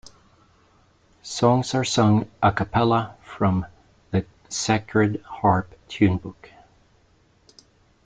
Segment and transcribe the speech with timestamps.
[1.21, 3.67] Songs are sung a cappella from
[4.09, 6.49] the Sacred Harp tunebook.